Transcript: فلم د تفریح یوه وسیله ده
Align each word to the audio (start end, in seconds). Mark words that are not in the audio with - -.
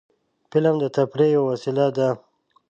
فلم 0.51 0.75
د 0.79 0.85
تفریح 0.95 1.29
یوه 1.35 1.45
وسیله 1.51 1.85
ده 1.97 2.09